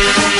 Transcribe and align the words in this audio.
Thank 0.00 0.32
you. 0.32 0.37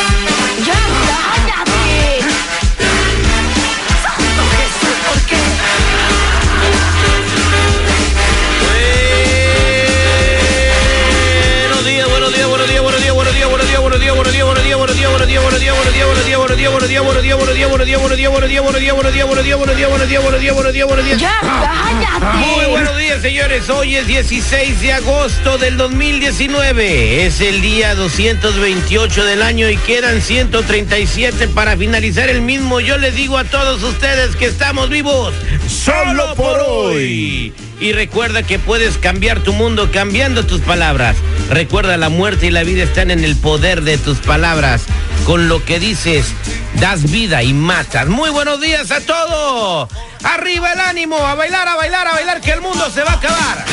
Cállate! 21.40 22.46
Muy 22.46 22.66
buenos 22.66 22.96
días, 22.98 23.22
señores. 23.22 23.68
Hoy 23.70 23.96
es 23.96 24.06
16 24.06 24.80
de 24.80 24.92
agosto 24.92 25.58
del 25.58 25.76
2019. 25.76 27.26
Es 27.26 27.40
el 27.40 27.60
día 27.60 27.94
228 27.94 29.24
del 29.24 29.42
año 29.42 29.68
y 29.68 29.76
quedan 29.76 30.20
137 30.20 31.48
para 31.48 31.76
finalizar 31.76 32.28
el 32.28 32.42
mismo. 32.42 32.80
Yo 32.80 32.98
les 32.98 33.14
digo 33.14 33.38
a 33.38 33.44
todos 33.44 33.82
ustedes 33.82 34.36
que 34.36 34.46
estamos 34.46 34.90
vivos 34.90 35.34
solo 35.68 36.34
por 36.34 36.60
hoy. 36.60 37.52
Y 37.80 37.92
recuerda 37.92 38.42
que 38.42 38.58
puedes 38.58 38.98
cambiar 38.98 39.40
tu 39.40 39.52
mundo 39.52 39.90
cambiando 39.92 40.44
tus 40.44 40.60
palabras. 40.60 41.16
Recuerda, 41.48 41.96
la 41.96 42.08
muerte 42.08 42.46
y 42.46 42.50
la 42.50 42.64
vida 42.64 42.82
están 42.82 43.10
en 43.10 43.22
el 43.22 43.36
poder 43.36 43.82
de 43.82 43.98
tus 43.98 44.18
palabras. 44.18 44.82
Con 45.24 45.48
lo 45.48 45.64
que 45.64 45.78
dices, 45.78 46.26
das 46.74 47.10
vida 47.10 47.42
y 47.42 47.52
matas. 47.52 48.06
Muy 48.08 48.30
buenos 48.30 48.60
días 48.60 48.90
a 48.90 49.00
todos. 49.00 49.88
Arriba 50.24 50.72
el 50.72 50.80
ánimo, 50.80 51.16
a 51.16 51.34
bailar, 51.34 51.68
a 51.68 51.76
bailar, 51.76 52.06
a 52.06 52.12
bailar, 52.12 52.40
que 52.40 52.52
el 52.52 52.60
mundo 52.60 52.90
se 52.90 53.02
va 53.02 53.12
a 53.12 53.14
acabar. 53.14 53.64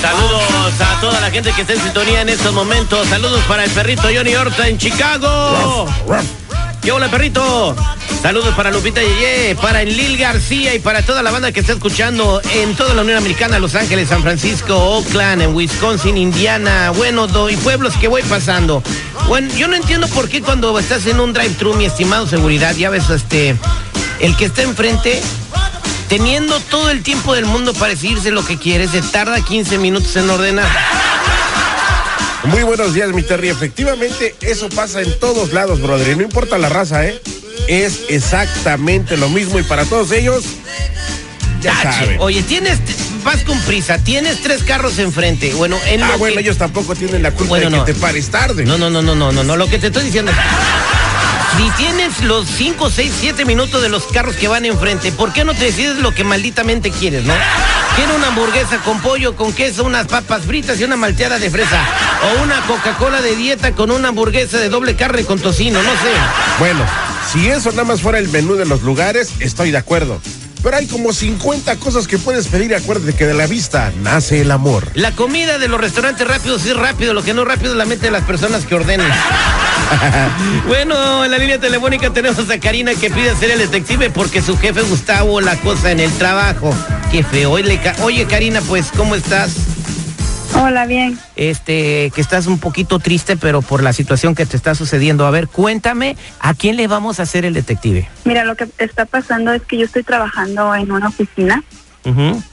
Saludos 0.00 0.80
a 0.80 1.00
toda 1.00 1.20
la 1.20 1.30
gente 1.30 1.52
que 1.52 1.62
está 1.62 1.72
en 1.72 1.80
sintonía 1.80 2.20
en 2.20 2.28
estos 2.28 2.52
momentos. 2.52 3.08
Saludos 3.08 3.42
para 3.48 3.64
el 3.64 3.70
perrito 3.70 4.08
Johnny 4.14 4.34
Horta 4.34 4.68
en 4.68 4.78
Chicago. 4.78 5.86
¿Qué 6.84 6.92
hola, 6.92 7.10
perrito? 7.10 7.74
Saludos 8.20 8.54
para 8.54 8.70
Lupita 8.70 9.00
Yeye, 9.00 9.54
para 9.54 9.80
Enlil 9.80 10.18
García 10.18 10.74
y 10.74 10.78
para 10.80 11.00
toda 11.00 11.22
la 11.22 11.30
banda 11.30 11.50
que 11.50 11.60
está 11.60 11.72
escuchando 11.72 12.42
en 12.52 12.76
toda 12.76 12.92
la 12.92 13.00
Unión 13.00 13.16
Americana, 13.16 13.58
Los 13.58 13.74
Ángeles, 13.74 14.10
San 14.10 14.20
Francisco, 14.20 14.76
Oakland, 14.76 15.40
en 15.40 15.54
Wisconsin, 15.54 16.18
Indiana, 16.18 16.90
bueno, 16.90 17.26
y 17.48 17.56
pueblos 17.56 17.94
que 17.96 18.06
voy 18.06 18.20
pasando. 18.24 18.82
Bueno, 19.28 19.48
yo 19.54 19.66
no 19.66 19.76
entiendo 19.76 20.08
por 20.08 20.28
qué 20.28 20.42
cuando 20.42 20.78
estás 20.78 21.06
en 21.06 21.20
un 21.20 21.32
drive-thru, 21.32 21.72
mi 21.72 21.86
estimado 21.86 22.26
seguridad, 22.26 22.76
ya 22.76 22.90
ves, 22.90 23.08
este, 23.08 23.56
el 24.20 24.36
que 24.36 24.44
está 24.44 24.60
enfrente, 24.60 25.22
teniendo 26.10 26.60
todo 26.60 26.90
el 26.90 27.02
tiempo 27.02 27.34
del 27.34 27.46
mundo 27.46 27.72
para 27.72 27.94
decirse 27.94 28.30
lo 28.30 28.44
que 28.44 28.58
quiere, 28.58 28.88
se 28.88 29.00
tarda 29.00 29.40
15 29.40 29.78
minutos 29.78 30.14
en 30.16 30.28
ordenar. 30.28 30.68
Muy 32.46 32.62
buenos 32.62 32.92
días, 32.94 33.08
mi 33.10 33.22
Terry. 33.22 33.48
Efectivamente, 33.48 34.34
eso 34.40 34.68
pasa 34.68 35.00
en 35.00 35.18
todos 35.18 35.52
lados, 35.52 35.80
brother. 35.80 36.08
Y 36.12 36.16
no 36.16 36.22
importa 36.22 36.58
la 36.58 36.68
raza, 36.68 37.04
¿eh? 37.06 37.20
Es 37.68 38.02
exactamente 38.08 39.16
lo 39.16 39.28
mismo. 39.28 39.58
Y 39.58 39.62
para 39.62 39.84
todos 39.86 40.12
ellos, 40.12 40.44
ya 41.62 41.72
Tache. 41.82 41.98
saben. 42.00 42.16
Oye, 42.20 42.42
tienes, 42.42 42.78
vas 43.24 43.42
con 43.44 43.58
prisa, 43.60 43.98
tienes 43.98 44.42
tres 44.42 44.62
carros 44.62 44.98
enfrente. 44.98 45.54
Bueno, 45.54 45.78
en 45.86 46.02
Ah, 46.02 46.08
lo 46.12 46.18
bueno, 46.18 46.34
que- 46.36 46.42
ellos 46.42 46.58
tampoco 46.58 46.94
tienen 46.94 47.22
la 47.22 47.30
culpa 47.30 47.48
Bueno, 47.50 47.70
de 47.80 47.84
que 47.86 47.92
te 47.94 48.00
pares 48.00 48.28
tarde. 48.30 48.64
No, 48.66 48.76
no, 48.76 48.90
no, 48.90 49.00
no, 49.00 49.14
no, 49.14 49.32
no, 49.32 49.42
no, 49.42 49.56
lo 49.56 49.66
que 49.68 49.78
te 49.78 49.86
estoy 49.86 50.04
diciendo. 50.04 50.30
Si 51.56 51.70
tienes 51.82 52.20
los 52.24 52.46
5, 52.48 52.90
6, 52.90 53.12
7 53.20 53.44
minutos 53.44 53.80
de 53.80 53.88
los 53.88 54.04
carros 54.08 54.34
que 54.36 54.48
van 54.48 54.64
enfrente, 54.66 55.12
¿por 55.12 55.32
qué 55.32 55.44
no 55.44 55.54
te 55.54 55.64
decides 55.66 55.96
lo 55.98 56.12
que 56.14 56.24
malditamente 56.24 56.90
quieres, 56.90 57.24
no? 57.24 57.32
Quiero 57.96 58.16
una 58.16 58.26
hamburguesa 58.28 58.78
con 58.78 59.00
pollo, 59.00 59.36
con 59.36 59.52
queso, 59.52 59.84
unas 59.84 60.08
papas 60.08 60.42
fritas 60.42 60.80
y 60.80 60.84
una 60.84 60.96
malteada 60.96 61.38
de 61.38 61.48
fresa. 61.48 61.80
O 62.24 62.42
una 62.42 62.60
Coca-Cola 62.66 63.22
de 63.22 63.36
dieta 63.36 63.72
con 63.72 63.92
una 63.92 64.08
hamburguesa 64.08 64.58
de 64.58 64.68
doble 64.68 64.96
carne 64.96 65.24
con 65.24 65.38
tocino, 65.38 65.80
no 65.80 65.90
sé. 65.90 66.12
Bueno, 66.58 66.80
si 67.32 67.48
eso 67.48 67.70
nada 67.70 67.84
más 67.84 68.00
fuera 68.00 68.18
el 68.18 68.28
menú 68.30 68.56
de 68.56 68.66
los 68.66 68.82
lugares, 68.82 69.34
estoy 69.38 69.70
de 69.70 69.78
acuerdo. 69.78 70.20
Pero 70.64 70.76
hay 70.76 70.86
como 70.86 71.12
50 71.12 71.76
cosas 71.76 72.08
que 72.08 72.18
puedes 72.18 72.48
pedir. 72.48 72.74
Acuérdate 72.74 73.14
que 73.14 73.26
de 73.26 73.34
la 73.34 73.46
vista 73.46 73.92
nace 74.02 74.40
el 74.40 74.50
amor. 74.50 74.88
La 74.94 75.12
comida 75.12 75.58
de 75.58 75.68
los 75.68 75.80
restaurantes 75.80 76.26
rápidos 76.26 76.64
es 76.64 76.76
rápido, 76.76 77.14
lo 77.14 77.22
que 77.22 77.34
no 77.34 77.42
es 77.42 77.48
rápido 77.48 77.72
es 77.72 77.76
la 77.76 77.84
mente 77.84 78.06
de 78.06 78.12
las 78.12 78.24
personas 78.24 78.64
que 78.64 78.74
ordenan. 78.74 79.12
bueno, 80.66 81.24
en 81.24 81.30
la 81.30 81.38
línea 81.38 81.58
telefónica 81.58 82.10
tenemos 82.10 82.48
a 82.50 82.58
Karina 82.58 82.94
que 82.94 83.10
pide 83.10 83.34
ser 83.36 83.50
el 83.50 83.58
detective 83.58 84.10
porque 84.10 84.42
su 84.42 84.56
jefe 84.58 84.82
Gustavo 84.82 85.40
la 85.40 85.56
cosa 85.56 85.90
en 85.90 86.00
el 86.00 86.10
trabajo. 86.12 86.74
Qué 87.10 87.22
feo. 87.22 87.52
Oye, 87.52 87.78
Ca- 87.78 87.94
Oye, 88.02 88.26
Karina, 88.26 88.60
pues, 88.62 88.90
¿cómo 88.96 89.14
estás? 89.14 89.54
Hola, 90.56 90.86
bien. 90.86 91.18
Este, 91.34 92.12
que 92.14 92.20
estás 92.20 92.46
un 92.46 92.58
poquito 92.58 92.98
triste, 93.00 93.36
pero 93.36 93.60
por 93.60 93.82
la 93.82 93.92
situación 93.92 94.34
que 94.34 94.46
te 94.46 94.56
está 94.56 94.74
sucediendo. 94.74 95.26
A 95.26 95.30
ver, 95.30 95.48
cuéntame, 95.48 96.16
¿a 96.40 96.54
quién 96.54 96.76
le 96.76 96.86
vamos 96.86 97.18
a 97.18 97.24
hacer 97.24 97.44
el 97.44 97.54
detective? 97.54 98.08
Mira, 98.24 98.44
lo 98.44 98.54
que 98.54 98.68
está 98.78 99.04
pasando 99.04 99.52
es 99.52 99.62
que 99.62 99.78
yo 99.78 99.84
estoy 99.84 100.04
trabajando 100.04 100.74
en 100.74 100.92
una 100.92 101.08
oficina, 101.08 101.62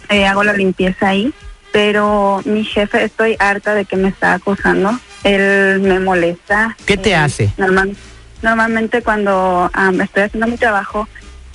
eh, 0.10 0.26
hago 0.26 0.44
la 0.44 0.54
limpieza 0.54 1.10
ahí, 1.10 1.32
pero 1.72 2.42
mi 2.46 2.64
jefe 2.64 3.04
estoy 3.04 3.36
harta 3.40 3.76
de 3.76 3.86
que 3.86 3.98
me 3.98 4.10
está 4.10 4.34
acosando. 4.34 4.98
Él 5.24 5.80
me 5.82 6.00
molesta. 6.00 6.76
¿Qué 6.86 6.98
te 6.98 7.12
Eh, 7.12 7.16
hace? 7.16 7.54
normal- 7.58 7.96
normalmente 8.42 9.02
cuando 9.02 9.70
am, 9.74 10.02
estoy 10.02 10.24
haciendo 10.24 10.48
mi 10.48 10.58
trabajo, 10.58 11.08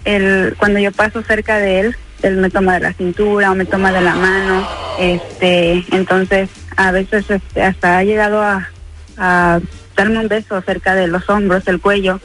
él, 0.04 0.54
cuando 0.58 0.78
yo 0.78 0.92
paso 0.92 1.22
cerca 1.22 1.58
de 1.58 1.80
él, 1.80 1.96
él 2.22 2.36
me 2.36 2.48
toma 2.50 2.74
de 2.74 2.80
la 2.80 2.92
cintura 2.92 3.50
o 3.50 3.54
me 3.54 3.64
toma 3.64 3.92
de 3.92 4.00
la 4.00 4.14
mano. 4.14 4.66
Este, 4.98 5.84
entonces, 5.92 6.48
a 6.76 6.90
veces 6.92 7.24
este, 7.28 7.62
hasta 7.62 7.98
ha 7.98 8.04
llegado 8.04 8.40
a, 8.42 8.68
a 9.18 9.60
darme 9.96 10.18
un 10.20 10.28
beso 10.28 10.60
cerca 10.62 10.94
de 10.94 11.08
los 11.08 11.28
hombros, 11.28 11.66
el 11.66 11.80
cuello. 11.80 12.20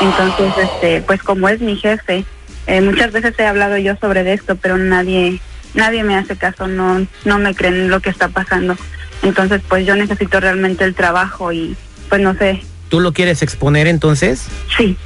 Entonces, 0.00 0.52
este, 0.58 1.02
pues 1.02 1.22
como 1.22 1.48
es 1.48 1.60
mi 1.60 1.76
jefe, 1.76 2.24
eh, 2.66 2.80
muchas 2.80 3.12
veces 3.12 3.34
he 3.38 3.46
hablado 3.46 3.76
yo 3.78 3.94
sobre 4.00 4.30
esto, 4.32 4.56
pero 4.56 4.76
nadie, 4.76 5.40
nadie 5.74 6.02
me 6.02 6.16
hace 6.16 6.36
caso, 6.36 6.66
no, 6.66 7.06
no 7.24 7.38
me 7.38 7.54
creen 7.54 7.88
lo 7.90 8.00
que 8.00 8.10
está 8.10 8.28
pasando. 8.28 8.76
Entonces, 9.24 9.60
pues 9.68 9.84
yo 9.86 9.96
necesito 9.96 10.38
realmente 10.38 10.84
el 10.84 10.94
trabajo 10.94 11.52
y, 11.52 11.76
pues 12.08 12.20
no 12.22 12.34
sé, 12.34 12.62
¿Tú 12.88 13.00
lo 13.00 13.12
quieres 13.12 13.42
exponer 13.42 13.86
entonces? 13.88 14.46
sí. 14.76 14.96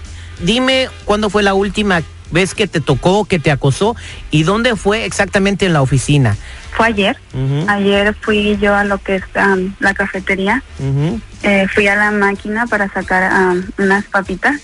Dime 0.41 0.89
cuándo 1.05 1.31
fue 1.31 1.43
la 1.43 1.55
última 1.55 2.01
vez 2.31 2.55
que 2.55 2.69
te 2.69 2.81
tocó, 2.81 3.25
que 3.25 3.39
te 3.41 3.51
acosó 3.51 3.97
y 4.31 4.45
dónde 4.45 4.77
fue 4.77 5.05
exactamente 5.05 5.67
en 5.67 5.73
la 5.73 5.83
oficina. 5.83 6.37
Fue 6.77 6.87
ayer. 6.87 7.17
Ayer 7.67 8.15
fui 8.15 8.57
yo 8.59 8.75
a 8.77 8.85
lo 8.85 8.99
que 8.99 9.17
es 9.17 9.25
la 9.81 9.95
cafetería. 9.95 10.63
Eh, 11.43 11.67
fui 11.75 11.89
a 11.89 11.97
la 11.97 12.13
máquina 12.13 12.67
para 12.69 12.89
sacar 12.89 13.57
unas 13.79 14.05
papitas 14.05 14.61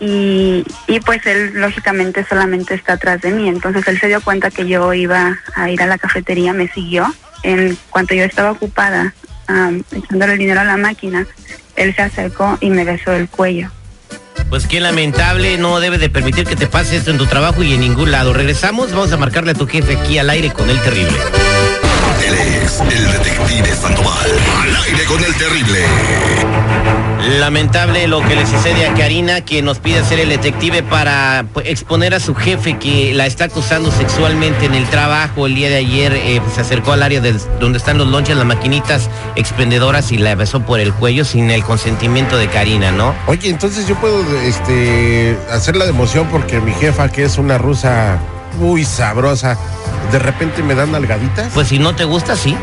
y, 0.00 0.64
y 0.86 1.00
pues 1.00 1.26
él 1.26 1.52
lógicamente 1.54 2.24
solamente 2.26 2.74
está 2.74 2.94
atrás 2.94 3.20
de 3.20 3.30
mí. 3.32 3.48
Entonces 3.48 3.86
él 3.86 4.00
se 4.00 4.06
dio 4.06 4.22
cuenta 4.22 4.50
que 4.50 4.66
yo 4.66 4.94
iba 4.94 5.38
a 5.54 5.70
ir 5.70 5.82
a 5.82 5.86
la 5.86 5.98
cafetería, 5.98 6.54
me 6.54 6.68
siguió. 6.68 7.12
En 7.42 7.78
cuanto 7.90 8.14
yo 8.14 8.24
estaba 8.24 8.50
ocupada 8.50 9.14
am, 9.46 9.82
echándole 9.92 10.34
el 10.34 10.38
dinero 10.38 10.60
a 10.60 10.64
la 10.64 10.76
máquina, 10.76 11.26
él 11.76 11.94
se 11.94 12.02
acercó 12.02 12.58
y 12.60 12.70
me 12.70 12.84
besó 12.84 13.12
el 13.12 13.28
cuello. 13.28 13.70
Pues 14.50 14.66
qué 14.66 14.80
lamentable, 14.80 15.58
no 15.58 15.78
debe 15.78 15.98
de 15.98 16.08
permitir 16.08 16.46
que 16.46 16.56
te 16.56 16.66
pase 16.66 16.96
esto 16.96 17.10
en 17.10 17.18
tu 17.18 17.26
trabajo 17.26 17.62
y 17.62 17.74
en 17.74 17.80
ningún 17.80 18.10
lado. 18.10 18.32
Regresamos, 18.32 18.92
vamos 18.92 19.12
a 19.12 19.16
marcarle 19.16 19.50
a 19.50 19.54
tu 19.54 19.66
jefe 19.66 19.96
aquí 19.96 20.18
al 20.18 20.30
aire 20.30 20.50
con 20.52 20.70
el 20.70 20.80
terrible. 20.80 21.18
Él 22.26 22.34
es 22.34 22.80
el 22.80 23.12
detective 23.12 23.74
Sandoval. 23.74 24.30
Al 24.62 24.76
aire 24.84 25.04
con 25.04 25.22
el 25.22 25.34
terrible. 25.34 25.84
Lamentable 27.28 28.08
lo 28.08 28.26
que 28.26 28.34
le 28.34 28.46
sucede 28.46 28.86
a 28.86 28.94
Karina, 28.94 29.42
que 29.42 29.60
nos 29.60 29.78
pide 29.80 30.02
ser 30.02 30.18
el 30.18 30.30
detective 30.30 30.82
para 30.82 31.44
pues, 31.52 31.66
exponer 31.68 32.14
a 32.14 32.20
su 32.20 32.34
jefe 32.34 32.78
que 32.78 33.12
la 33.12 33.26
está 33.26 33.44
acusando 33.44 33.90
sexualmente 33.90 34.64
en 34.64 34.74
el 34.74 34.86
trabajo. 34.88 35.46
El 35.46 35.54
día 35.54 35.68
de 35.68 35.76
ayer 35.76 36.14
eh, 36.14 36.40
pues, 36.42 36.54
se 36.54 36.62
acercó 36.62 36.92
al 36.92 37.02
área 37.02 37.20
de 37.20 37.38
donde 37.60 37.76
están 37.76 37.98
los 37.98 38.08
lonches, 38.08 38.34
las 38.34 38.46
maquinitas 38.46 39.10
expendedoras 39.36 40.10
y 40.10 40.16
la 40.16 40.34
besó 40.36 40.60
por 40.60 40.80
el 40.80 40.94
cuello 40.94 41.26
sin 41.26 41.50
el 41.50 41.62
consentimiento 41.64 42.38
de 42.38 42.48
Karina, 42.48 42.92
¿no? 42.92 43.14
Oye, 43.26 43.50
entonces 43.50 43.86
yo 43.86 43.94
puedo 43.96 44.24
este, 44.40 45.36
hacer 45.50 45.76
la 45.76 45.84
democión 45.84 46.28
porque 46.28 46.62
mi 46.62 46.72
jefa, 46.72 47.10
que 47.10 47.24
es 47.24 47.36
una 47.36 47.58
rusa 47.58 48.18
muy 48.58 48.84
sabrosa, 48.84 49.56
de 50.12 50.18
repente 50.18 50.62
me 50.62 50.74
dan 50.74 50.92
nalgaditas. 50.92 51.48
Pues 51.54 51.68
si 51.68 51.78
no 51.78 51.94
te 51.94 52.04
gusta, 52.04 52.36
sí. 52.36 52.56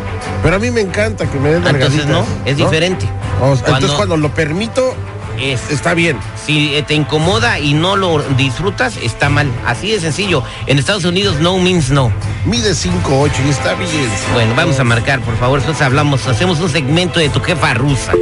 Pero 0.43 0.55
a 0.57 0.59
mí 0.59 0.71
me 0.71 0.81
encanta 0.81 1.25
que 1.29 1.39
me 1.39 1.49
den 1.49 1.65
Entonces 1.65 2.05
nalgaditas. 2.05 2.07
no, 2.09 2.25
es 2.45 2.57
diferente. 2.57 3.05
O 3.41 3.55
sea, 3.55 3.63
Cuando- 3.65 3.65
Entonces 3.75 3.95
cuando 3.97 4.17
lo 4.17 4.33
permito, 4.33 4.95
Es- 5.37 5.69
está 5.69 5.93
bien. 5.93 6.17
Si 6.45 6.75
eh, 6.77 6.83
te 6.83 6.93
incomoda 6.93 7.59
y 7.59 7.73
no 7.73 7.97
lo 7.97 8.19
disfrutas, 8.37 8.95
está 8.95 9.27
mal. 9.27 9.51
Así 9.65 9.91
de 9.91 9.99
sencillo. 9.99 10.43
En 10.65 10.79
Estados 10.79 11.03
Unidos, 11.03 11.41
no 11.41 11.57
means 11.57 11.89
no. 11.89 12.09
Mide 12.45 12.73
5'8 12.73 13.33
y 13.45 13.49
está 13.49 13.73
bien. 13.73 13.89
Bueno, 14.33 14.53
vamos 14.55 14.79
a 14.79 14.85
marcar, 14.85 15.19
por 15.19 15.35
favor. 15.37 15.59
Entonces 15.59 15.81
hablamos, 15.85 16.25
hacemos 16.27 16.61
un 16.61 16.69
segmento 16.69 17.19
de 17.19 17.27
tu 17.27 17.41
jefa 17.41 17.73
rusa. 17.73 18.13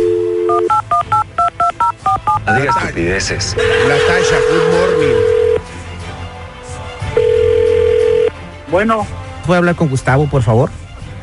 No 2.48 2.56
digas 2.56 2.76
estupideces. 2.82 3.56
Natasha, 3.88 4.36
good 4.50 4.74
morning. 4.74 5.43
Bueno, 8.74 9.06
¿Puedo 9.46 9.60
hablar 9.60 9.76
con 9.76 9.88
Gustavo, 9.88 10.26
por 10.28 10.42
favor? 10.42 10.72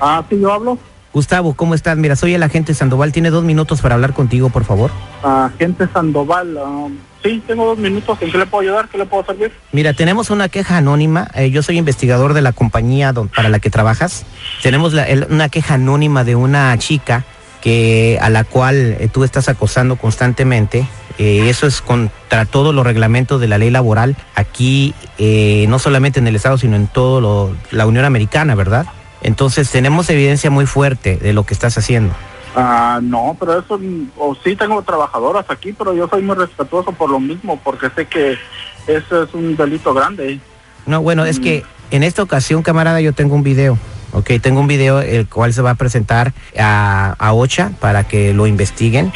ah, 0.01 0.23
sí, 0.31 0.39
yo 0.41 0.53
hablo. 0.53 0.79
Gustavo, 1.13 1.55
¿cómo 1.55 1.75
estás? 1.75 1.97
Mira, 1.97 2.15
soy 2.15 2.33
el 2.35 2.45
agente 2.45 2.75
Sandoval. 2.75 3.11
Tiene 3.11 3.31
dos 3.31 3.43
minutos 3.43 3.81
para 3.81 3.97
hablar 3.97 4.13
contigo, 4.13 4.51
por 4.51 4.63
favor. 4.65 4.93
Agente 5.25 5.89
Sandoval. 5.93 6.57
ah, 6.65 6.87
sí, 7.25 7.43
tengo 7.49 7.67
dos 7.67 7.77
minutos. 7.79 8.17
¿En 8.21 8.31
qué 8.31 8.39
le 8.39 8.47
puedo 8.47 8.63
ayudar? 8.63 8.89
¿Qué 8.89 8.99
le 8.99 9.05
puedo 9.07 9.25
servir? 9.27 9.51
Mira, 9.73 9.95
tenemos 9.95 10.31
una 10.31 10.49
queja 10.49 10.77
anónima. 10.77 11.27
eh, 11.35 11.51
yo 11.51 11.65
soy 11.65 11.77
investigador 11.79 12.35
de 12.35 12.41
la 12.43 12.53
compañía 12.53 13.13
don- 13.13 13.27
para 13.29 13.49
la 13.49 13.59
que 13.59 13.69
trabajas. 13.69 14.25
Tenemos 14.63 14.93
la- 14.93 15.09
el- 15.09 15.27
una 15.29 15.49
queja 15.49 15.75
anónima 15.75 16.23
de 16.23 16.37
una 16.37 16.79
chica 16.79 17.25
que 17.61 18.17
a 18.23 18.31
la 18.31 18.45
cual 18.45 18.77
eh, 19.01 19.09
tú 19.13 19.25
estás 19.25 19.49
acosando 19.49 19.97
constantemente. 19.97 20.87
Eh, 21.23 21.51
eso 21.51 21.67
es 21.67 21.83
contra 21.83 22.47
todos 22.47 22.75
los 22.75 22.83
reglamentos 22.83 23.43
de 23.43 23.47
la 23.47 23.59
ley 23.59 23.69
laboral 23.69 24.17
aquí, 24.35 24.95
eh, 25.19 25.67
no 25.69 25.79
solamente 25.79 26.19
en 26.19 26.27
el 26.27 26.35
estado, 26.35 26.57
sino 26.57 26.77
en 26.77 26.87
todo 26.87 27.21
lo- 27.21 27.55
la 27.71 27.87
Unión 27.87 28.07
Americana, 28.07 28.55
¿verdad? 28.55 28.87
Entonces 29.23 29.71
tenemos 29.71 30.09
evidencia 30.09 30.49
muy 30.51 30.65
fuerte 30.65 31.19
de 31.19 31.35
lo 31.35 31.45
que 31.45 31.53
estás 31.53 31.77
haciendo. 31.77 32.15
Ah, 32.57 33.01
no, 33.03 33.37
pero 33.39 33.61
eso, 33.61 33.79
mm, 33.79 34.13
o 34.17 34.35
sí 34.43 34.57
tengo 34.57 34.81
trabajadoras 34.83 35.45
aquí, 35.51 35.75
pero 35.75 35.93
yo 35.95 36.09
soy 36.09 36.23
muy 36.23 36.37
respetuoso 36.37 36.91
por 36.93 37.11
lo 37.11 37.21
mismo, 37.21 37.61
porque 37.63 37.91
sé 37.95 38.07
que 38.07 38.39
eso 38.87 39.23
es 39.25 39.35
un 39.35 39.55
delito 39.57 39.93
grande. 39.93 40.41
No, 40.87 41.03
bueno, 41.03 41.27
es 41.27 41.39
que 41.39 41.65
en 41.91 42.03
esta 42.03 42.23
ocasión, 42.23 42.63
camarada, 42.63 43.03
yo 43.03 43.13
tengo 43.13 43.35
un 43.35 43.43
video. 43.43 43.77
Ok, 44.13 44.31
tengo 44.43 44.61
un 44.61 44.67
video 44.67 45.01
el 45.01 45.27
cual 45.29 45.53
se 45.55 45.63
va 45.63 45.71
a 45.71 45.75
presentar 45.77 46.33
a, 46.59 47.15
a 47.19 47.33
OCHA 47.33 47.71
para 47.81 48.05
que 48.05 48.35
lo 48.35 48.47
investiguen 48.47 49.13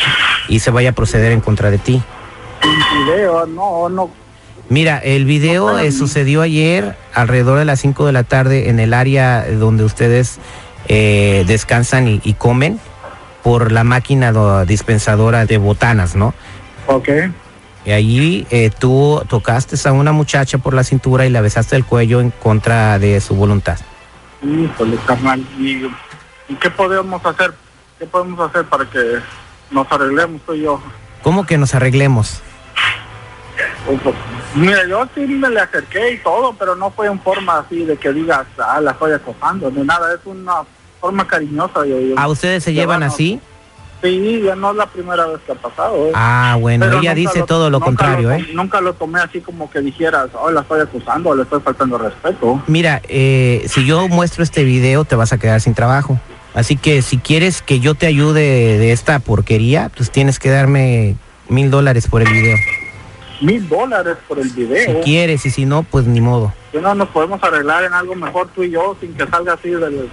y 0.48 0.60
se 0.60 0.70
vaya 0.70 0.90
a 0.90 0.92
proceder 0.92 1.32
en 1.32 1.40
contra 1.40 1.70
de 1.70 1.78
ti. 1.78 2.02
Un 2.62 3.04
video, 3.06 3.46
no, 3.46 3.88
no. 3.88 4.10
Mira, 4.68 4.98
el 4.98 5.24
video 5.26 5.78
eh, 5.78 5.92
sucedió 5.92 6.40
ayer 6.42 6.96
alrededor 7.12 7.58
de 7.58 7.64
las 7.64 7.80
5 7.80 8.06
de 8.06 8.12
la 8.12 8.22
tarde 8.22 8.70
en 8.70 8.80
el 8.80 8.94
área 8.94 9.44
donde 9.50 9.84
ustedes 9.84 10.38
eh, 10.88 11.44
descansan 11.46 12.08
y, 12.08 12.20
y 12.24 12.32
comen 12.34 12.80
por 13.42 13.72
la 13.72 13.84
máquina 13.84 14.32
do- 14.32 14.64
dispensadora 14.64 15.44
de 15.44 15.58
botanas, 15.58 16.14
¿no? 16.16 16.32
Ok. 16.86 17.08
Y 17.84 17.90
allí 17.92 18.46
eh, 18.50 18.70
tú 18.78 19.22
tocaste 19.28 19.76
a 19.86 19.92
una 19.92 20.12
muchacha 20.12 20.56
por 20.56 20.72
la 20.72 20.84
cintura 20.84 21.26
y 21.26 21.30
la 21.30 21.42
besaste 21.42 21.76
el 21.76 21.84
cuello 21.84 22.20
en 22.22 22.30
contra 22.30 22.98
de 22.98 23.20
su 23.20 23.34
voluntad. 23.34 23.78
Híjole, 24.44 24.96
carnal. 25.06 25.40
¿Y, 25.58 25.90
qué 26.60 26.70
podemos 26.70 27.24
hacer? 27.24 27.54
¿Qué 27.98 28.06
podemos 28.06 28.38
hacer 28.48 28.64
para 28.66 28.84
que 28.88 29.18
nos 29.70 29.90
arreglemos 29.90 30.42
tú 30.44 30.54
y 30.54 30.62
yo? 30.62 30.80
¿Cómo 31.22 31.46
que 31.46 31.56
nos 31.56 31.74
arreglemos? 31.74 32.42
O, 33.88 33.96
pues, 33.98 34.14
Mira, 34.54 34.86
yo 34.86 35.06
sí 35.14 35.20
me 35.22 35.48
le 35.50 35.60
acerqué 35.60 36.12
y 36.12 36.18
todo, 36.18 36.54
pero 36.56 36.76
no 36.76 36.90
fue 36.90 37.06
en 37.08 37.20
forma 37.20 37.58
así 37.58 37.84
de 37.84 37.96
que 37.96 38.12
digas, 38.12 38.46
ah, 38.58 38.80
la 38.80 38.92
estoy 38.92 39.12
acosando, 39.12 39.70
ni 39.70 39.82
nada. 39.82 40.14
Es 40.14 40.20
una 40.24 40.62
forma 41.00 41.26
cariñosa. 41.26 41.84
Yo, 41.86 41.98
yo- 41.98 42.18
¿A 42.18 42.28
ustedes 42.28 42.62
se 42.62 42.72
llevan 42.72 43.02
así? 43.02 43.40
Sí, 44.04 44.42
ya 44.44 44.54
no 44.54 44.72
es 44.72 44.76
la 44.76 44.86
primera 44.86 45.24
vez 45.26 45.40
que 45.46 45.52
ha 45.52 45.54
pasado. 45.54 46.08
¿eh? 46.08 46.12
Ah, 46.14 46.58
bueno, 46.60 46.84
Pero 46.84 47.00
ella 47.00 47.14
dice 47.14 47.42
todo 47.42 47.70
lo 47.70 47.80
contrario, 47.80 48.28
lo 48.28 48.34
¿eh? 48.34 48.46
Nunca 48.52 48.82
lo 48.82 48.92
tomé 48.92 49.18
así 49.18 49.40
como 49.40 49.70
que 49.70 49.80
dijeras, 49.80 50.28
oh, 50.38 50.50
la 50.50 50.60
estoy 50.60 50.82
acusando 50.82 51.34
le 51.34 51.44
estoy 51.44 51.60
faltando 51.62 51.96
respeto. 51.96 52.62
Mira, 52.66 53.00
eh, 53.08 53.64
si 53.66 53.86
yo 53.86 54.06
muestro 54.08 54.42
este 54.42 54.62
video 54.62 55.06
te 55.06 55.16
vas 55.16 55.32
a 55.32 55.38
quedar 55.38 55.62
sin 55.62 55.72
trabajo. 55.72 56.20
Así 56.52 56.76
que 56.76 57.00
si 57.00 57.16
quieres 57.16 57.62
que 57.62 57.80
yo 57.80 57.94
te 57.94 58.06
ayude 58.06 58.42
de 58.78 58.92
esta 58.92 59.18
porquería, 59.20 59.90
pues 59.96 60.10
tienes 60.10 60.38
que 60.38 60.50
darme 60.50 61.16
mil 61.48 61.70
dólares 61.70 62.06
por 62.06 62.20
el 62.20 62.30
video. 62.30 62.58
Mil 63.40 63.66
dólares 63.68 64.16
por 64.28 64.38
el 64.38 64.50
Si 64.50 64.64
video. 64.64 65.00
quieres 65.00 65.46
y 65.46 65.50
si 65.50 65.64
no, 65.64 65.82
pues 65.82 66.04
ni 66.04 66.20
modo. 66.20 66.52
Que 66.72 66.80
no 66.80 66.94
nos 66.94 67.08
podemos 67.08 67.42
arreglar 67.42 67.84
en 67.84 67.94
algo 67.94 68.14
mejor 68.14 68.48
tú 68.54 68.62
y 68.62 68.70
yo 68.70 68.96
sin 69.00 69.14
que 69.14 69.26
salga 69.26 69.54
así 69.54 69.70
del... 69.70 70.10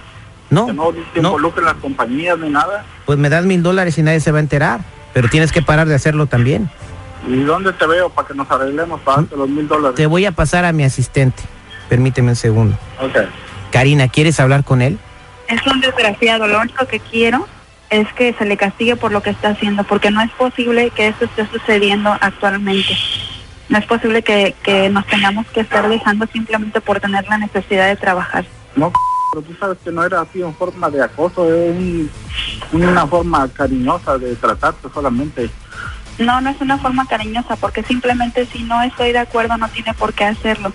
No, 0.50 0.66
que 0.66 0.72
no 0.72 0.92
te 1.14 1.22
no. 1.22 1.28
involucren 1.28 1.64
las 1.64 1.74
compañías 1.74 2.38
ni 2.38 2.50
nada. 2.50 2.84
Pues 3.06 3.18
me 3.18 3.28
das 3.28 3.44
mil 3.44 3.62
dólares 3.62 3.96
y 3.98 4.02
nadie 4.02 4.20
se 4.20 4.32
va 4.32 4.38
a 4.38 4.42
enterar. 4.42 4.80
Pero 5.12 5.28
tienes 5.28 5.52
que 5.52 5.62
parar 5.62 5.88
de 5.88 5.94
hacerlo 5.94 6.26
también. 6.26 6.70
¿Y 7.28 7.42
dónde 7.42 7.72
te 7.72 7.86
veo 7.86 8.10
para 8.10 8.28
que 8.28 8.34
nos 8.34 8.50
arreglemos 8.50 9.00
para 9.00 9.18
darte 9.18 9.36
los 9.36 9.48
mil 9.48 9.68
dólares? 9.68 9.96
Te 9.96 10.06
voy 10.06 10.26
a 10.26 10.32
pasar 10.32 10.64
a 10.64 10.72
mi 10.72 10.84
asistente. 10.84 11.42
Permíteme 11.88 12.30
un 12.30 12.36
segundo. 12.36 12.76
Ok. 13.00 13.16
Karina, 13.70 14.08
¿quieres 14.08 14.40
hablar 14.40 14.64
con 14.64 14.82
él? 14.82 14.98
Es 15.48 15.66
un 15.66 15.80
desgraciado. 15.80 16.46
Lo 16.46 16.60
único 16.60 16.86
que 16.86 17.00
quiero 17.00 17.46
es 17.90 18.10
que 18.14 18.32
se 18.34 18.44
le 18.46 18.56
castigue 18.56 18.96
por 18.96 19.12
lo 19.12 19.22
que 19.22 19.30
está 19.30 19.50
haciendo, 19.50 19.84
porque 19.84 20.10
no 20.10 20.22
es 20.22 20.30
posible 20.30 20.90
que 20.90 21.08
esto 21.08 21.26
esté 21.26 21.46
sucediendo 21.46 22.16
actualmente. 22.20 22.96
No 23.68 23.78
es 23.78 23.84
posible 23.86 24.22
que, 24.22 24.54
que 24.62 24.88
nos 24.88 25.06
tengamos 25.06 25.46
que 25.48 25.60
estar 25.60 25.88
dejando 25.88 26.26
simplemente 26.32 26.80
por 26.80 27.00
tener 27.00 27.26
la 27.28 27.38
necesidad 27.38 27.86
de 27.88 27.96
trabajar. 27.96 28.44
No, 28.76 28.92
pero 29.32 29.42
tú 29.46 29.54
sabes 29.58 29.78
que 29.82 29.90
no 29.90 30.04
era 30.04 30.20
así 30.20 30.42
en 30.42 30.54
forma 30.54 30.90
de 30.90 31.02
acoso, 31.02 31.46
es 31.52 31.70
un- 31.74 32.10
una 32.72 33.06
forma 33.06 33.48
cariñosa 33.48 34.18
de 34.18 34.36
tratarte 34.36 34.88
solamente. 34.92 35.48
No, 36.18 36.40
no 36.42 36.50
es 36.50 36.60
una 36.60 36.76
forma 36.76 37.06
cariñosa, 37.06 37.56
porque 37.56 37.82
simplemente 37.82 38.46
si 38.52 38.62
no 38.64 38.82
estoy 38.82 39.12
de 39.12 39.20
acuerdo 39.20 39.56
no 39.56 39.68
tiene 39.70 39.94
por 39.94 40.12
qué 40.12 40.24
hacerlo 40.26 40.70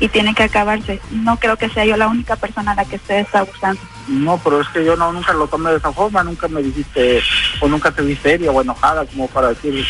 y 0.00 0.08
tiene 0.08 0.34
que 0.34 0.42
acabarse. 0.42 1.00
No 1.12 1.36
creo 1.38 1.56
que 1.56 1.68
sea 1.68 1.84
yo 1.84 1.96
la 1.96 2.08
única 2.08 2.34
persona 2.34 2.72
a 2.72 2.74
la 2.74 2.84
que 2.84 2.96
usted 2.96 3.20
está 3.20 3.38
abusando. 3.40 3.80
No, 4.08 4.36
pero 4.42 4.60
es 4.60 4.68
que 4.70 4.84
yo 4.84 4.96
no 4.96 5.12
nunca 5.12 5.32
lo 5.32 5.46
tomé 5.46 5.70
de 5.70 5.76
esa 5.76 5.92
forma, 5.92 6.24
nunca 6.24 6.48
me 6.48 6.60
dijiste 6.60 7.22
o 7.60 7.68
nunca 7.68 7.92
te 7.92 8.02
vi 8.02 8.16
seria 8.16 8.50
o 8.50 8.60
enojada 8.60 9.06
como 9.06 9.28
para 9.28 9.50
decir 9.50 9.86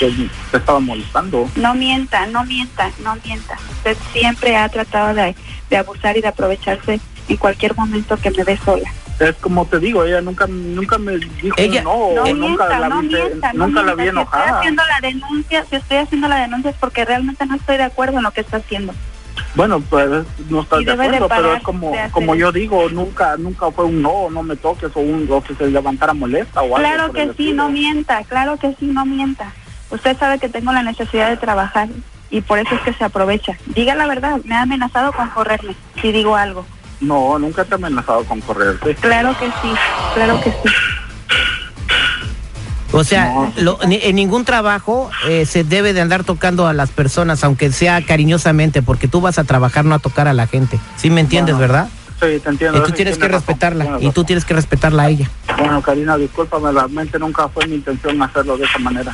que 0.00 0.10
te 0.50 0.56
estaba 0.56 0.80
molestando. 0.80 1.48
No 1.54 1.74
mienta, 1.74 2.26
no 2.26 2.44
mienta, 2.44 2.90
no 3.04 3.16
mienta. 3.24 3.56
Usted 3.70 3.96
siempre 4.12 4.56
ha 4.56 4.68
tratado 4.68 5.14
de, 5.14 5.36
de 5.70 5.76
abusar 5.76 6.16
y 6.16 6.20
de 6.22 6.28
aprovecharse 6.28 7.00
en 7.28 7.36
cualquier 7.36 7.74
momento 7.76 8.16
que 8.16 8.30
me 8.30 8.44
ve 8.44 8.58
sola. 8.64 8.90
Es 9.18 9.34
como 9.36 9.64
te 9.64 9.78
digo, 9.78 10.04
ella 10.04 10.20
nunca 10.20 10.46
nunca 10.46 10.98
me 10.98 11.16
dijo 11.16 11.56
Ella- 11.56 11.82
no, 11.82 12.10
No 12.14 12.24
nunca 12.34 12.66
mienta, 12.66 12.78
la 12.78 12.88
no 12.88 13.00
vi, 13.00 13.08
mienta, 13.08 13.52
no 13.54 13.66
nunca 13.66 13.82
la 13.82 13.94
vi 13.94 14.02
mienta. 14.02 14.20
Si 14.20 14.24
estoy 14.26 14.40
enojada. 14.42 14.58
haciendo 14.58 14.82
la 14.86 15.00
denuncia, 15.08 15.64
si 15.70 15.76
estoy 15.76 15.96
haciendo 15.98 16.28
la 16.28 16.36
denuncia 16.36 16.70
es 16.70 16.76
porque 16.76 17.04
realmente 17.04 17.46
no 17.46 17.54
estoy 17.54 17.76
de 17.78 17.84
acuerdo 17.84 18.18
en 18.18 18.24
lo 18.24 18.30
que 18.32 18.42
está 18.42 18.58
haciendo. 18.58 18.92
Bueno, 19.54 19.80
pues 19.80 20.08
no 20.50 20.60
estás 20.60 20.80
de 20.80 20.84
debe 20.84 21.08
de 21.08 21.16
acuerdo, 21.16 21.28
pero 21.28 21.42
parar 21.42 21.56
es 21.58 21.62
como 21.62 21.92
como 22.10 22.34
yo 22.34 22.52
digo, 22.52 22.88
nunca 22.90 23.36
nunca 23.38 23.70
fue 23.70 23.86
un 23.86 24.02
no, 24.02 24.28
no 24.30 24.42
me 24.42 24.54
toques 24.56 24.90
o 24.94 25.00
un 25.00 25.26
o 25.30 25.42
que 25.42 25.54
se 25.54 25.66
levantara 25.68 26.12
molesta 26.12 26.60
o 26.60 26.64
algo. 26.64 26.76
Claro 26.76 27.06
por 27.08 27.18
el 27.18 27.30
que 27.30 27.42
sí, 27.42 27.52
no 27.54 27.70
mienta, 27.70 28.22
claro 28.24 28.58
que 28.58 28.74
sí, 28.78 28.86
no 28.86 29.06
mienta. 29.06 29.52
Usted 29.90 30.16
sabe 30.18 30.38
que 30.38 30.48
tengo 30.50 30.72
la 30.72 30.82
necesidad 30.82 31.30
de 31.30 31.36
trabajar 31.38 31.88
y 32.28 32.40
por 32.42 32.58
eso 32.58 32.74
es 32.74 32.80
que 32.82 32.92
se 32.92 33.04
aprovecha. 33.04 33.56
Diga 33.66 33.94
la 33.94 34.06
verdad, 34.06 34.40
me 34.44 34.56
ha 34.56 34.62
amenazado 34.62 35.12
con 35.12 35.28
correrme 35.30 35.74
si 36.02 36.12
digo 36.12 36.36
algo. 36.36 36.66
No, 37.00 37.38
nunca 37.38 37.64
te 37.64 37.72
he 37.72 37.74
amenazado 37.74 38.24
con 38.24 38.40
correrte. 38.40 38.94
Claro 38.96 39.36
que 39.38 39.46
sí, 39.46 39.72
claro 40.14 40.40
que 40.42 40.50
sí. 40.50 40.74
O 42.92 43.04
sea, 43.04 43.26
No. 43.26 43.52
lo- 43.58 43.78
ni- 43.86 44.00
en 44.02 44.16
ningún 44.16 44.44
trabajo 44.44 45.10
eh, 45.28 45.44
se 45.44 45.64
debe 45.64 45.92
de 45.92 46.00
andar 46.00 46.24
tocando 46.24 46.66
a 46.66 46.72
las 46.72 46.90
personas, 46.90 47.44
aunque 47.44 47.70
sea 47.72 48.00
cariñosamente, 48.04 48.80
porque 48.80 49.08
tú 49.08 49.20
vas 49.20 49.38
a 49.38 49.44
trabajar, 49.44 49.84
no 49.84 49.94
a 49.94 49.98
tocar 49.98 50.28
a 50.28 50.32
la 50.32 50.46
gente. 50.46 50.78
¿Sí 50.96 51.10
me 51.10 51.20
entiendes, 51.20 51.56
Bueno, 51.56 51.72
verdad? 51.72 51.88
Sí, 52.20 52.40
te 52.42 52.48
entiendo. 52.48 52.78
Y 52.78 52.80
tú 52.82 52.86
sí, 52.88 52.92
tienes 52.94 53.18
que 53.18 53.28
razón, 53.28 53.40
respetarla, 53.46 53.84
tienes 53.84 54.02
y 54.04 54.10
tú 54.12 54.24
tienes 54.24 54.44
que 54.46 54.54
respetarla 54.54 55.02
a 55.02 55.08
ella. 55.10 55.28
Bueno, 55.58 55.82
Karina, 55.82 56.16
discúlpame, 56.16 56.72
realmente 56.72 57.18
nunca 57.18 57.48
fue 57.48 57.66
mi 57.66 57.74
intención 57.74 58.22
hacerlo 58.22 58.56
de 58.56 58.64
esa 58.64 58.78
manera. 58.78 59.12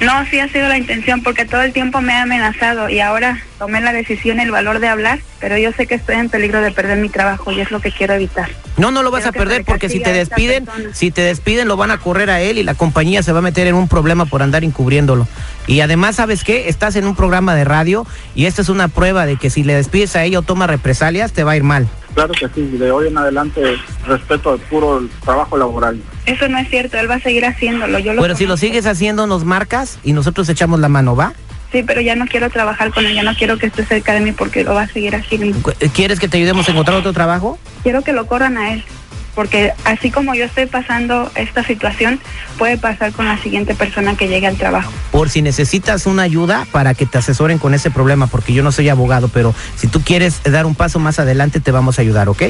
No, 0.00 0.26
sí 0.26 0.38
ha 0.38 0.48
sido 0.48 0.68
la 0.68 0.76
intención 0.76 1.22
porque 1.22 1.46
todo 1.46 1.62
el 1.62 1.72
tiempo 1.72 2.02
me 2.02 2.12
ha 2.12 2.22
amenazado 2.22 2.90
y 2.90 3.00
ahora 3.00 3.40
tomé 3.58 3.80
la 3.80 3.92
decisión, 3.92 4.40
el 4.40 4.50
valor 4.50 4.78
de 4.78 4.88
hablar, 4.88 5.20
pero 5.40 5.56
yo 5.56 5.72
sé 5.72 5.86
que 5.86 5.94
estoy 5.94 6.16
en 6.16 6.28
peligro 6.28 6.60
de 6.60 6.70
perder 6.70 6.98
mi 6.98 7.08
trabajo 7.08 7.50
y 7.50 7.60
es 7.60 7.70
lo 7.70 7.80
que 7.80 7.90
quiero 7.90 8.12
evitar. 8.12 8.50
No, 8.76 8.90
no 8.90 9.02
lo 9.02 9.10
vas 9.10 9.22
Quiero 9.22 9.40
a 9.40 9.44
perder 9.44 9.64
porque 9.64 9.88
si 9.88 10.00
te 10.00 10.12
despiden, 10.12 10.68
si 10.92 11.10
te 11.10 11.22
despiden 11.22 11.66
lo 11.66 11.78
van 11.78 11.90
a 11.90 11.98
correr 11.98 12.28
a 12.28 12.42
él 12.42 12.58
y 12.58 12.62
la 12.62 12.74
compañía 12.74 13.22
se 13.22 13.32
va 13.32 13.38
a 13.38 13.42
meter 13.42 13.66
en 13.66 13.74
un 13.74 13.88
problema 13.88 14.26
por 14.26 14.42
andar 14.42 14.64
encubriéndolo. 14.64 15.26
Y 15.66 15.80
además, 15.80 16.16
¿sabes 16.16 16.44
qué? 16.44 16.68
Estás 16.68 16.96
en 16.96 17.06
un 17.06 17.16
programa 17.16 17.54
de 17.54 17.64
radio 17.64 18.06
y 18.34 18.44
esta 18.44 18.60
es 18.60 18.68
una 18.68 18.88
prueba 18.88 19.24
de 19.24 19.36
que 19.36 19.48
si 19.48 19.64
le 19.64 19.74
despides 19.74 20.14
a 20.14 20.24
ella 20.24 20.40
o 20.40 20.42
toma 20.42 20.66
represalias, 20.66 21.32
te 21.32 21.42
va 21.42 21.52
a 21.52 21.56
ir 21.56 21.62
mal. 21.62 21.88
Claro 22.16 22.32
que 22.32 22.48
sí, 22.48 22.62
de 22.78 22.90
hoy 22.90 23.08
en 23.08 23.18
adelante 23.18 23.60
respeto 24.06 24.52
al 24.52 24.58
puro 24.58 25.06
trabajo 25.22 25.58
laboral. 25.58 26.00
Eso 26.24 26.48
no 26.48 26.56
es 26.56 26.66
cierto, 26.70 26.96
él 26.96 27.10
va 27.10 27.16
a 27.16 27.20
seguir 27.20 27.44
haciéndolo. 27.44 27.98
Yo 27.98 28.14
lo 28.14 28.22
Pero 28.22 28.34
si 28.34 28.46
lo 28.46 28.56
sigues 28.56 28.86
haciendo, 28.86 29.26
nos 29.26 29.44
marcas 29.44 29.98
y 30.02 30.14
nosotros 30.14 30.48
echamos 30.48 30.80
la 30.80 30.88
mano, 30.88 31.14
¿va? 31.14 31.34
Sí, 31.72 31.82
pero 31.82 32.00
ya 32.00 32.16
no 32.16 32.24
quiero 32.26 32.48
trabajar 32.48 32.90
con 32.90 33.04
él, 33.04 33.14
ya 33.14 33.22
no 33.22 33.34
quiero 33.34 33.58
que 33.58 33.66
esté 33.66 33.84
cerca 33.84 34.14
de 34.14 34.20
mí 34.20 34.32
porque 34.32 34.64
lo 34.64 34.72
va 34.72 34.84
a 34.84 34.88
seguir 34.88 35.14
haciendo. 35.14 35.58
¿Quieres 35.92 36.18
que 36.18 36.26
te 36.26 36.38
ayudemos 36.38 36.66
a 36.66 36.72
encontrar 36.72 36.96
otro 36.96 37.12
trabajo? 37.12 37.58
Quiero 37.82 38.00
que 38.00 38.14
lo 38.14 38.26
corran 38.26 38.56
a 38.56 38.72
él, 38.72 38.82
porque 39.36 39.74
así 39.84 40.10
como 40.10 40.34
yo 40.34 40.46
estoy 40.46 40.66
pasando 40.66 41.30
esta 41.36 41.62
situación, 41.62 42.18
puede 42.58 42.78
pasar 42.78 43.12
con 43.12 43.26
la 43.26 43.40
siguiente 43.40 43.74
persona 43.74 44.16
que 44.16 44.26
llegue 44.26 44.46
al 44.46 44.56
trabajo. 44.56 44.90
Por 45.12 45.28
si 45.28 45.42
necesitas 45.42 46.06
una 46.06 46.22
ayuda 46.22 46.66
para 46.72 46.94
que 46.94 47.06
te 47.06 47.18
asesoren 47.18 47.58
con 47.58 47.74
ese 47.74 47.90
problema, 47.90 48.26
porque 48.26 48.54
yo 48.54 48.64
no 48.64 48.72
soy 48.72 48.88
abogado, 48.88 49.28
pero 49.28 49.54
si 49.76 49.86
tú 49.86 50.00
quieres 50.00 50.42
dar 50.42 50.66
un 50.66 50.74
paso 50.74 50.98
más 50.98 51.18
adelante, 51.18 51.60
te 51.60 51.70
vamos 51.70 51.98
a 51.98 52.02
ayudar, 52.02 52.28
¿ok? 52.30 52.42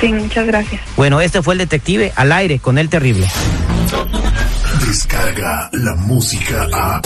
Sí, 0.00 0.12
muchas 0.12 0.46
gracias. 0.46 0.80
Bueno, 0.96 1.20
este 1.20 1.42
fue 1.42 1.54
el 1.54 1.58
detective 1.58 2.12
al 2.16 2.32
aire 2.32 2.58
con 2.58 2.76
el 2.76 2.88
terrible. 2.88 3.28
Descarga 4.86 5.70
la 5.72 5.94
música 5.94 6.66
a. 6.72 7.00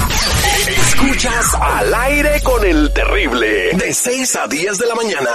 Escuchas 0.67 1.55
al 1.61 1.95
aire 1.95 2.41
con 2.43 2.65
el 2.65 2.91
terrible. 2.95 3.73
De 3.75 3.93
6 3.93 4.37
a 4.37 4.49
10 4.49 4.79
de 4.79 4.87
la 4.87 4.95
mañana. 4.95 5.31